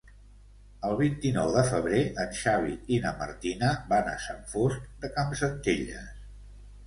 El 0.87 0.93
vint-i-nou 1.01 1.51
de 1.57 1.63
febrer 1.67 1.99
en 2.23 2.31
Xavi 2.39 2.73
i 2.97 2.97
na 3.05 3.11
Martina 3.19 3.69
van 3.91 4.09
a 4.13 4.17
Sant 4.25 4.41
Fost 4.53 4.87
de 5.05 5.11
Campsentelles. 5.19 6.25